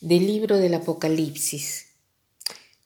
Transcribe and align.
Del 0.00 0.26
libro 0.26 0.56
del 0.56 0.72
Apocalipsis. 0.72 1.88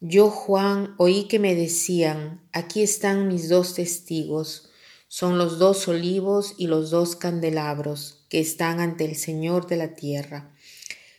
Yo, 0.01 0.31
Juan, 0.31 0.97
oí 0.99 1.29
que 1.29 1.39
me 1.39 1.55
decían, 1.55 2.43
aquí 2.53 2.83
están 2.83 3.29
mis 3.29 3.49
dos 3.49 3.75
testigos, 3.75 4.69
son 5.07 5.39
los 5.39 5.61
dos 5.61 5.87
olivos 5.87 6.55
y 6.59 6.67
los 6.67 6.91
dos 6.91 7.15
candelabros 7.15 8.27
que 8.29 8.41
están 8.41 8.81
ante 8.81 9.05
el 9.05 9.15
Señor 9.15 9.69
de 9.69 9.77
la 9.77 9.95
tierra. 9.95 10.57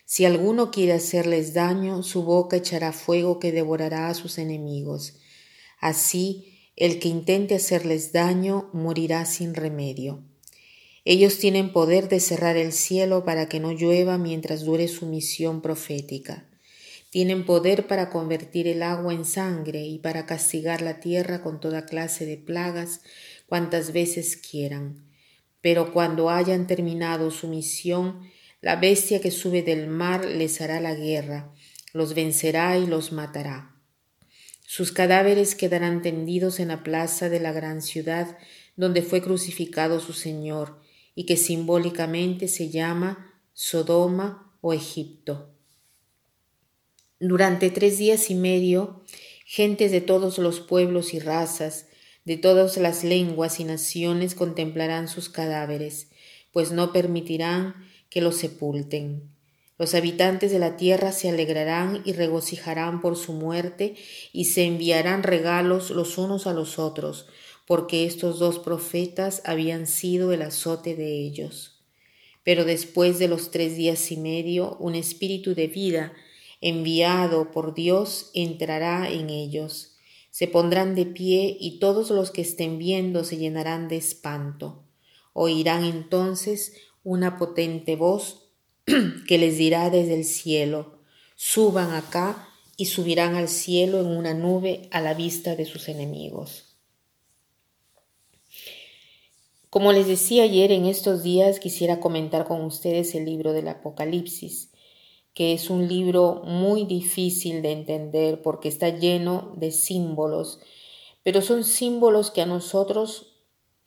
Si 0.04 0.26
alguno 0.26 0.70
quiere 0.70 0.92
hacerles 0.92 1.54
daño, 1.54 2.02
su 2.02 2.24
boca 2.24 2.58
echará 2.58 2.92
fuego 2.92 3.38
que 3.38 3.50
devorará 3.50 4.10
a 4.10 4.14
sus 4.14 4.36
enemigos. 4.36 5.14
Así, 5.80 6.58
el 6.76 6.98
que 6.98 7.08
intente 7.08 7.54
hacerles 7.54 8.12
daño 8.12 8.68
morirá 8.74 9.24
sin 9.24 9.54
remedio. 9.54 10.22
Ellos 11.08 11.38
tienen 11.38 11.72
poder 11.72 12.08
de 12.08 12.18
cerrar 12.18 12.56
el 12.56 12.72
cielo 12.72 13.24
para 13.24 13.48
que 13.48 13.60
no 13.60 13.70
llueva 13.70 14.18
mientras 14.18 14.64
dure 14.64 14.88
su 14.88 15.06
misión 15.06 15.62
profética. 15.62 16.48
Tienen 17.10 17.46
poder 17.46 17.86
para 17.86 18.10
convertir 18.10 18.66
el 18.66 18.82
agua 18.82 19.14
en 19.14 19.24
sangre 19.24 19.84
y 19.86 20.00
para 20.00 20.26
castigar 20.26 20.82
la 20.82 20.98
tierra 20.98 21.44
con 21.44 21.60
toda 21.60 21.86
clase 21.86 22.26
de 22.26 22.36
plagas 22.36 23.02
cuantas 23.46 23.92
veces 23.92 24.36
quieran. 24.36 25.06
Pero 25.60 25.92
cuando 25.92 26.28
hayan 26.28 26.66
terminado 26.66 27.30
su 27.30 27.46
misión, 27.46 28.22
la 28.60 28.74
bestia 28.74 29.20
que 29.20 29.30
sube 29.30 29.62
del 29.62 29.86
mar 29.86 30.24
les 30.24 30.60
hará 30.60 30.80
la 30.80 30.96
guerra, 30.96 31.52
los 31.92 32.14
vencerá 32.14 32.78
y 32.78 32.86
los 32.88 33.12
matará. 33.12 33.76
Sus 34.64 34.90
cadáveres 34.90 35.54
quedarán 35.54 36.02
tendidos 36.02 36.58
en 36.58 36.66
la 36.66 36.82
plaza 36.82 37.28
de 37.28 37.38
la 37.38 37.52
gran 37.52 37.80
ciudad 37.80 38.36
donde 38.74 39.02
fue 39.02 39.22
crucificado 39.22 40.00
su 40.00 40.12
Señor, 40.12 40.84
y 41.16 41.26
que 41.26 41.36
simbólicamente 41.36 42.46
se 42.46 42.70
llama 42.70 43.34
Sodoma 43.54 44.52
o 44.60 44.72
Egipto. 44.72 45.50
Durante 47.18 47.70
tres 47.70 47.98
días 47.98 48.30
y 48.30 48.34
medio, 48.34 49.02
gentes 49.46 49.90
de 49.90 50.02
todos 50.02 50.38
los 50.38 50.60
pueblos 50.60 51.14
y 51.14 51.18
razas, 51.18 51.86
de 52.26 52.36
todas 52.36 52.76
las 52.76 53.02
lenguas 53.02 53.58
y 53.58 53.64
naciones 53.64 54.34
contemplarán 54.34 55.08
sus 55.08 55.30
cadáveres, 55.30 56.08
pues 56.52 56.72
no 56.72 56.92
permitirán 56.92 57.74
que 58.10 58.20
los 58.20 58.36
sepulten. 58.36 59.30
Los 59.78 59.94
habitantes 59.94 60.52
de 60.52 60.58
la 60.58 60.76
tierra 60.76 61.12
se 61.12 61.28
alegrarán 61.30 62.02
y 62.04 62.12
regocijarán 62.12 63.00
por 63.00 63.16
su 63.16 63.32
muerte 63.32 63.94
y 64.32 64.46
se 64.46 64.64
enviarán 64.64 65.22
regalos 65.22 65.90
los 65.90 66.18
unos 66.18 66.46
a 66.46 66.52
los 66.52 66.78
otros, 66.78 67.26
porque 67.66 68.06
estos 68.06 68.38
dos 68.38 68.58
profetas 68.58 69.42
habían 69.44 69.86
sido 69.86 70.32
el 70.32 70.42
azote 70.42 70.94
de 70.94 71.20
ellos. 71.20 71.82
Pero 72.44 72.64
después 72.64 73.18
de 73.18 73.28
los 73.28 73.50
tres 73.50 73.76
días 73.76 74.12
y 74.12 74.16
medio, 74.16 74.76
un 74.78 74.94
espíritu 74.94 75.54
de 75.54 75.66
vida, 75.66 76.12
enviado 76.60 77.50
por 77.50 77.74
Dios, 77.74 78.30
entrará 78.34 79.10
en 79.10 79.30
ellos. 79.30 79.96
Se 80.30 80.46
pondrán 80.46 80.94
de 80.94 81.06
pie 81.06 81.56
y 81.58 81.78
todos 81.80 82.10
los 82.10 82.30
que 82.30 82.42
estén 82.42 82.78
viendo 82.78 83.24
se 83.24 83.36
llenarán 83.36 83.88
de 83.88 83.96
espanto. 83.96 84.84
Oirán 85.32 85.84
entonces 85.84 86.74
una 87.02 87.36
potente 87.36 87.96
voz 87.96 88.48
que 89.26 89.38
les 89.38 89.58
dirá 89.58 89.90
desde 89.90 90.14
el 90.14 90.24
cielo, 90.24 91.00
suban 91.34 91.92
acá 91.92 92.48
y 92.76 92.86
subirán 92.86 93.34
al 93.34 93.48
cielo 93.48 94.00
en 94.00 94.06
una 94.06 94.34
nube 94.34 94.88
a 94.92 95.00
la 95.00 95.14
vista 95.14 95.56
de 95.56 95.64
sus 95.64 95.88
enemigos. 95.88 96.65
Como 99.76 99.92
les 99.92 100.06
decía 100.06 100.44
ayer, 100.44 100.72
en 100.72 100.86
estos 100.86 101.22
días 101.22 101.60
quisiera 101.60 102.00
comentar 102.00 102.46
con 102.46 102.62
ustedes 102.64 103.14
el 103.14 103.26
libro 103.26 103.52
del 103.52 103.68
Apocalipsis, 103.68 104.72
que 105.34 105.52
es 105.52 105.68
un 105.68 105.86
libro 105.86 106.40
muy 106.46 106.86
difícil 106.86 107.60
de 107.60 107.72
entender 107.72 108.40
porque 108.40 108.68
está 108.68 108.88
lleno 108.88 109.52
de 109.54 109.72
símbolos, 109.72 110.60
pero 111.22 111.42
son 111.42 111.62
símbolos 111.62 112.30
que 112.30 112.40
a 112.40 112.46
nosotros 112.46 113.34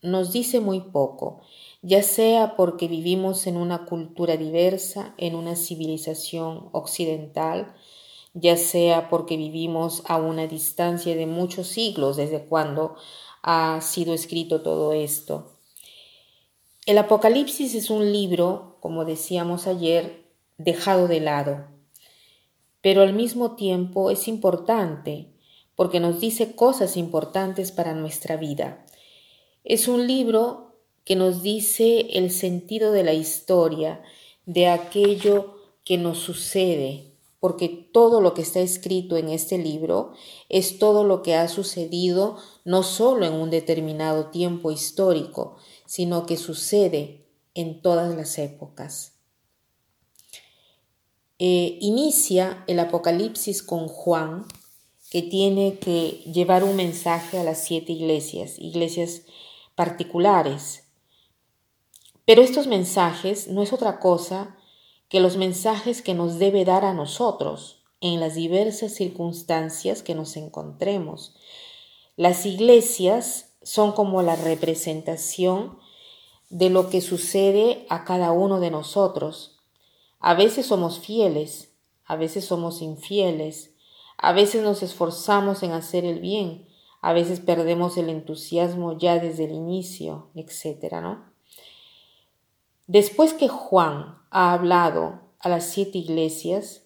nos 0.04 0.32
dice 0.32 0.60
muy 0.60 0.80
poco, 0.80 1.42
ya 1.82 2.04
sea 2.04 2.56
porque 2.56 2.88
vivimos 2.88 3.48
en 3.48 3.58
una 3.58 3.86
cultura 3.86 4.38
diversa, 4.38 5.16
en 5.18 5.34
una 5.34 5.56
civilización 5.56 6.70
occidental, 6.72 7.74
ya 8.36 8.58
sea 8.58 9.10
porque 9.10 9.38
vivimos 9.38 10.04
a 10.06 10.18
una 10.18 10.46
distancia 10.46 11.16
de 11.16 11.26
muchos 11.26 11.66
siglos 11.66 12.16
desde 12.16 12.46
cuando 12.46 12.94
ha 13.42 13.82
sido 13.82 14.14
escrito 14.14 14.62
todo 14.62 14.94
esto. 14.94 15.56
El 16.90 16.98
Apocalipsis 16.98 17.76
es 17.76 17.92
un 17.92 18.12
libro, 18.12 18.78
como 18.80 19.06
decíamos 19.06 19.68
ayer, 19.68 20.24
dejado 20.58 21.08
de 21.08 21.20
lado, 21.20 21.68
pero 22.82 23.04
al 23.04 23.14
mismo 23.14 23.56
tiempo 23.56 24.10
es 24.10 24.28
importante 24.28 25.28
porque 25.76 26.00
nos 26.00 26.20
dice 26.20 26.56
cosas 26.56 26.98
importantes 26.98 27.72
para 27.72 27.94
nuestra 27.94 28.38
vida. 28.38 28.88
Es 29.64 29.88
un 29.88 30.08
libro 30.08 30.80
que 31.06 31.16
nos 31.16 31.44
dice 31.44 32.08
el 32.14 32.32
sentido 32.32 32.92
de 32.92 33.04
la 33.04 33.14
historia, 33.14 34.02
de 34.48 34.68
aquello 34.68 35.60
que 35.84 36.00
nos 36.00 36.18
sucede, 36.18 37.09
porque 37.40 37.70
todo 37.70 38.22
lo 38.22 38.34
que 38.34 38.42
está 38.42 38.60
escrito 38.60 39.16
en 39.18 39.30
este 39.30 39.58
libro 39.58 40.14
es 40.50 40.78
todo 40.78 41.04
lo 41.04 41.22
que 41.22 41.36
ha 41.36 41.48
sucedido 41.48 42.38
no 42.66 42.84
solo 42.84 43.26
en 43.26 43.34
un 43.34 43.50
determinado 43.50 44.28
tiempo 44.28 44.72
histórico, 44.72 45.56
sino 45.86 46.26
que 46.26 46.38
sucede 46.38 47.26
en 47.54 47.82
todas 47.82 48.16
las 48.16 48.38
épocas. 48.38 49.14
Eh, 51.40 51.78
inicia 51.80 52.66
el 52.68 52.80
Apocalipsis 52.80 53.64
con 53.64 53.88
Juan, 53.88 54.46
que 55.10 55.22
tiene 55.22 55.80
que 55.80 56.22
llevar 56.32 56.64
un 56.64 56.76
mensaje 56.76 57.40
a 57.40 57.44
las 57.44 57.64
siete 57.64 57.94
iglesias, 57.94 58.60
iglesias 58.60 59.24
particulares. 59.76 60.84
Pero 62.26 62.42
estos 62.42 62.68
mensajes 62.68 63.48
no 63.48 63.64
es 63.64 63.74
otra 63.74 64.00
cosa 64.00 64.59
que 65.10 65.20
los 65.20 65.38
mensajes 65.38 66.02
que 66.02 66.14
nos 66.14 66.40
debe 66.40 66.64
dar 66.66 66.86
a 66.86 66.94
nosotros 66.94 67.84
en 68.00 68.20
las 68.20 68.36
diversas 68.36 68.94
circunstancias 68.94 70.04
que 70.04 70.16
nos 70.16 70.38
encontremos. 70.38 71.36
Las 72.16 72.46
iglesias 72.46 73.54
son 73.62 73.92
como 73.92 74.22
la 74.22 74.36
representación 74.36 75.78
de 76.50 76.70
lo 76.70 76.90
que 76.90 77.02
sucede 77.02 77.86
a 77.90 78.06
cada 78.06 78.32
uno 78.32 78.60
de 78.60 78.72
nosotros. 78.72 79.60
A 80.20 80.34
veces 80.34 80.68
somos 80.68 81.00
fieles, 81.00 81.74
a 82.06 82.16
veces 82.16 82.46
somos 82.46 82.82
infieles, 82.82 83.76
a 84.18 84.32
veces 84.34 84.64
nos 84.64 84.84
esforzamos 84.84 85.64
en 85.64 85.72
hacer 85.72 86.06
el 86.06 86.20
bien, 86.20 86.68
a 87.02 87.14
veces 87.14 87.40
perdemos 87.40 87.98
el 87.98 88.10
entusiasmo 88.10 88.98
ya 88.98 89.20
desde 89.20 89.46
el 89.46 89.52
inicio, 89.52 90.30
etc. 90.36 90.94
¿no? 91.02 91.26
Después 92.88 93.34
que 93.34 93.48
Juan 93.48 94.19
ha 94.32 94.54
hablado 94.54 95.22
a 95.40 95.50
las 95.50 95.66
siete 95.66 95.98
iglesias, 95.98 96.84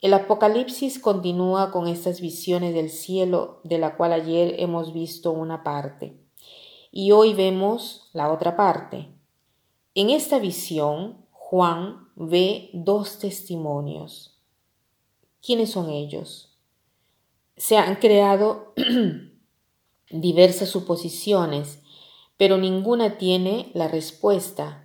el 0.00 0.12
Apocalipsis 0.12 0.98
continúa 0.98 1.70
con 1.70 1.88
estas 1.88 2.20
visiones 2.20 2.74
del 2.74 2.90
cielo 2.90 3.60
de 3.64 3.78
la 3.78 3.96
cual 3.96 4.12
ayer 4.12 4.56
hemos 4.58 4.92
visto 4.92 5.32
una 5.32 5.62
parte. 5.62 6.20
Y 6.90 7.12
hoy 7.12 7.32
vemos 7.32 8.10
la 8.12 8.30
otra 8.30 8.54
parte. 8.54 9.08
En 9.94 10.10
esta 10.10 10.38
visión, 10.38 11.24
Juan 11.30 12.08
ve 12.16 12.70
dos 12.74 13.18
testimonios. 13.18 14.38
¿Quiénes 15.40 15.70
son 15.70 15.90
ellos? 15.90 16.58
Se 17.56 17.78
han 17.78 17.96
creado 17.96 18.74
diversas 20.10 20.68
suposiciones, 20.68 21.80
pero 22.36 22.58
ninguna 22.58 23.16
tiene 23.16 23.70
la 23.74 23.88
respuesta 23.88 24.83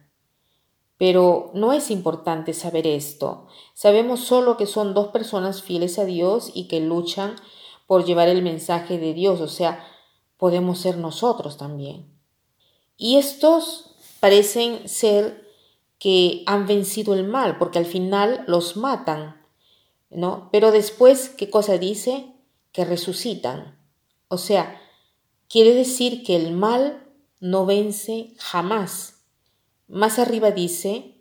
pero 1.00 1.50
no 1.54 1.72
es 1.72 1.90
importante 1.92 2.54
saber 2.54 2.86
esto. 2.86 3.48
Sabemos 3.74 4.19
solo 4.19 4.57
que 4.57 4.66
son 4.66 4.94
dos 4.94 5.07
personas 5.07 5.63
fieles 5.63 5.98
a 5.98 6.04
Dios 6.04 6.51
y 6.54 6.68
que 6.68 6.81
luchan 6.81 7.38
por 7.88 8.04
llevar 8.04 8.28
el 8.28 8.44
mensaje 8.44 9.00
de 9.00 9.13
Dios, 9.13 9.40
o 9.40 9.48
sea, 9.48 9.88
podemos 10.36 10.78
ser 10.78 10.98
nosotros 10.98 11.56
también. 11.56 12.13
Y 12.98 13.16
estos 13.16 13.96
parecen 14.19 14.90
ser 14.90 15.48
que 16.00 16.44
han 16.46 16.68
vencido 16.68 17.13
el 17.13 17.24
mal, 17.24 17.57
porque 17.57 17.80
al 17.80 17.86
final 17.86 18.44
los 18.46 18.75
matan, 18.75 19.42
¿no? 20.10 20.50
Pero 20.51 20.72
después, 20.72 21.30
¿qué 21.30 21.50
cosa 21.50 21.78
dice? 21.78 22.34
Que 22.74 22.84
resucitan. 22.84 23.80
O 24.28 24.38
sea, 24.38 24.81
quiere 25.48 25.74
decir 25.74 26.24
que 26.24 26.36
el 26.36 26.51
mal 26.51 27.07
no 27.40 27.66
vence 27.66 28.34
jamás 28.38 29.19
más 29.89 30.19
arriba 30.19 30.51
dice, 30.51 31.15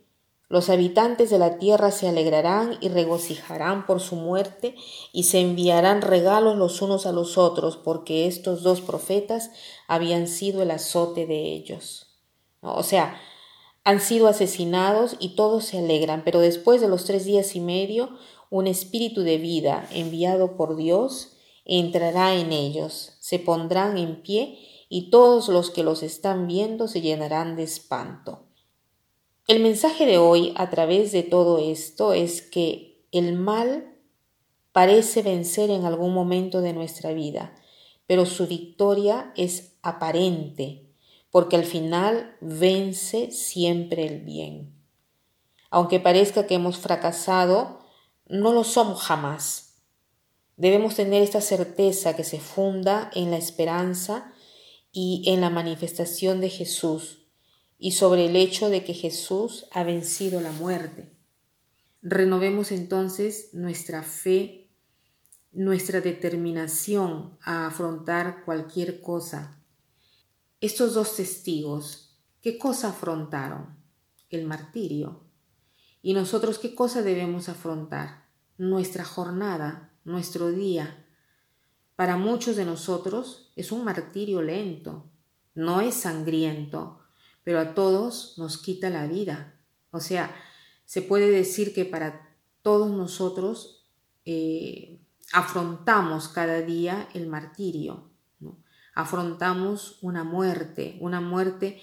los 0.47 0.69
habitantes 0.69 1.29
de 1.29 1.37
la 1.37 1.57
tierra 1.57 1.91
se 1.91 2.07
alegrarán 2.07 2.77
y 2.81 2.89
regocijarán 2.89 3.85
por 3.85 3.99
su 3.99 4.15
muerte 4.15 4.75
y 5.11 5.23
se 5.23 5.39
enviarán 5.41 6.01
regalos 6.01 6.57
los 6.57 6.81
unos 6.81 7.05
a 7.05 7.11
los 7.11 7.37
otros, 7.37 7.77
porque 7.77 8.25
estos 8.25 8.63
dos 8.63 8.81
profetas 8.81 9.51
habían 9.87 10.27
sido 10.27 10.63
el 10.63 10.71
azote 10.71 11.27
de 11.27 11.53
ellos. 11.53 12.07
O 12.61 12.83
sea, 12.83 13.19
Han 13.85 14.01
sido 14.01 14.27
asesinados 14.27 15.15
y 15.19 15.35
todos 15.35 15.65
se 15.65 15.79
alegran, 15.79 16.23
pero 16.23 16.39
después 16.41 16.81
de 16.81 16.87
los 16.87 17.05
tres 17.05 17.25
días 17.25 17.55
y 17.55 17.59
medio, 17.59 18.17
un 18.49 18.67
espíritu 18.67 19.21
de 19.21 19.37
vida 19.37 19.87
enviado 19.91 20.57
por 20.57 20.75
Dios 20.75 21.37
entrará 21.65 22.35
en 22.35 22.51
ellos, 22.51 23.13
se 23.19 23.39
pondrán 23.39 23.97
en 23.97 24.21
pie 24.21 24.59
y 24.89 25.09
todos 25.09 25.47
los 25.47 25.69
que 25.71 25.83
los 25.83 26.03
están 26.03 26.47
viendo 26.47 26.87
se 26.87 27.01
llenarán 27.01 27.55
de 27.55 27.63
espanto. 27.63 28.48
El 29.49 29.63
mensaje 29.63 30.05
de 30.05 30.19
hoy 30.19 30.53
a 30.57 30.69
través 30.69 31.11
de 31.11 31.23
todo 31.23 31.57
esto 31.57 32.13
es 32.13 32.43
que 32.43 33.03
el 33.11 33.33
mal 33.33 33.95
parece 34.73 35.23
vencer 35.23 35.71
en 35.71 35.85
algún 35.85 36.13
momento 36.13 36.61
de 36.61 36.71
nuestra 36.71 37.13
vida, 37.13 37.55
pero 38.05 38.27
su 38.27 38.45
victoria 38.45 39.33
es 39.35 39.73
aparente, 39.81 40.93
porque 41.31 41.55
al 41.55 41.63
final 41.63 42.37
vence 42.41 43.31
siempre 43.31 44.05
el 44.05 44.21
bien. 44.21 44.71
Aunque 45.71 45.99
parezca 45.99 46.45
que 46.45 46.53
hemos 46.53 46.77
fracasado, 46.77 47.79
no 48.27 48.53
lo 48.53 48.63
somos 48.63 49.01
jamás. 49.01 49.81
Debemos 50.57 50.93
tener 50.93 51.23
esta 51.23 51.41
certeza 51.41 52.15
que 52.15 52.23
se 52.23 52.39
funda 52.39 53.09
en 53.15 53.31
la 53.31 53.37
esperanza 53.37 54.31
y 54.91 55.23
en 55.25 55.41
la 55.41 55.49
manifestación 55.49 56.39
de 56.39 56.49
Jesús 56.49 57.18
y 57.79 57.93
sobre 57.93 58.25
el 58.25 58.35
hecho 58.35 58.69
de 58.69 58.83
que 58.83 58.93
Jesús 58.93 59.65
ha 59.71 59.83
vencido 59.83 60.41
la 60.41 60.51
muerte. 60.51 61.15
Renovemos 62.01 62.71
entonces 62.73 63.53
nuestra 63.53 64.03
fe, 64.03 64.69
nuestra 65.53 66.01
determinación 66.01 67.37
a 67.41 67.67
afrontar 67.67 68.43
cualquier 68.43 69.01
cosa. 69.01 69.63
Estos 70.59 70.93
dos 70.93 71.15
testigos, 71.15 72.19
¿qué 72.41 72.57
cosa 72.57 72.89
afrontaron? 72.89 73.77
El 74.29 74.45
martirio. 74.45 75.23
¿Y 76.01 76.13
nosotros 76.13 76.59
qué 76.59 76.75
cosa 76.75 77.01
debemos 77.01 77.47
afrontar? 77.47 78.27
Nuestra 78.57 79.05
jornada, 79.05 79.93
nuestro 80.03 80.51
día. 80.51 81.05
Para 81.95 82.17
muchos 82.17 82.57
de 82.57 82.65
nosotros 82.65 83.53
es 83.55 83.71
un 83.71 83.85
martirio 83.85 84.41
lento, 84.41 85.09
no 85.53 85.81
es 85.81 85.95
sangriento, 85.95 86.98
pero 87.43 87.59
a 87.59 87.73
todos 87.73 88.35
nos 88.37 88.57
quita 88.57 88.89
la 88.89 89.07
vida. 89.07 89.59
O 89.91 89.99
sea, 89.99 90.35
se 90.85 91.01
puede 91.01 91.29
decir 91.29 91.73
que 91.73 91.85
para 91.85 92.35
todos 92.61 92.91
nosotros 92.91 93.87
eh, 94.25 94.99
afrontamos 95.33 96.27
cada 96.27 96.61
día 96.61 97.07
el 97.13 97.27
martirio, 97.27 98.09
afrontamos 98.95 99.97
una 100.01 100.23
muerte, 100.23 100.97
una 100.99 101.21
muerte 101.21 101.81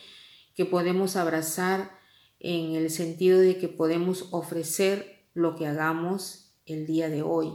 que 0.55 0.64
podemos 0.64 1.17
abrazar 1.17 1.99
en 2.41 2.75
el 2.75 2.91
sentido 2.91 3.38
de 3.38 3.59
que 3.59 3.69
podemos 3.69 4.29
ofrecer 4.32 5.26
lo 5.35 5.56
que 5.56 5.67
hagamos 5.67 6.52
el 6.67 6.87
día 6.87 7.09
de 7.09 7.23
hoy. 7.23 7.52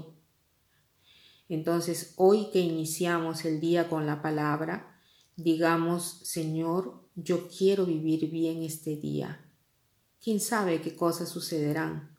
Entonces, 1.50 2.14
hoy 2.16 2.50
que 2.52 2.60
iniciamos 2.60 3.44
el 3.46 3.60
día 3.60 3.90
con 3.90 4.06
la 4.06 4.22
palabra, 4.22 5.00
digamos, 5.36 6.22
Señor, 6.24 7.01
yo 7.16 7.48
quiero 7.48 7.86
vivir 7.86 8.30
bien 8.30 8.64
este 8.64 8.96
día 8.96 9.48
quién 10.22 10.40
sabe 10.40 10.82
qué 10.82 10.96
cosas 10.96 11.30
sucederán. 11.30 12.16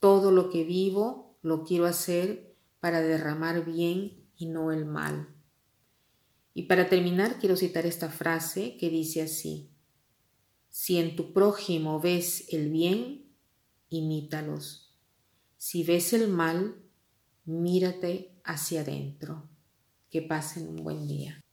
Todo 0.00 0.30
lo 0.30 0.50
que 0.50 0.64
vivo 0.64 1.38
lo 1.40 1.64
quiero 1.64 1.86
hacer 1.86 2.56
para 2.80 3.00
derramar 3.00 3.64
bien 3.64 4.28
y 4.36 4.46
no 4.46 4.72
el 4.72 4.84
mal. 4.84 5.28
Y 6.52 6.64
para 6.64 6.88
terminar 6.88 7.38
quiero 7.38 7.56
citar 7.56 7.86
esta 7.86 8.10
frase 8.10 8.76
que 8.76 8.90
dice 8.90 9.22
así, 9.22 9.70
si 10.68 10.98
en 10.98 11.16
tu 11.16 11.32
prójimo 11.32 12.00
ves 12.00 12.46
el 12.52 12.70
bien, 12.70 13.32
imítalos. 13.88 14.96
Si 15.56 15.84
ves 15.84 16.12
el 16.12 16.28
mal, 16.28 16.82
mírate 17.44 18.40
hacia 18.44 18.80
adentro. 18.80 19.48
Que 20.10 20.22
pasen 20.22 20.68
un 20.68 20.76
buen 20.76 21.08
día. 21.08 21.43